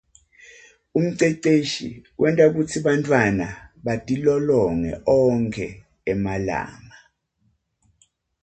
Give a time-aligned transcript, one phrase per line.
[0.97, 1.87] Umceceshi
[2.21, 3.47] wenta kutsi bantfwana
[3.85, 5.67] batilolonge onkhe
[6.11, 6.97] emalanga.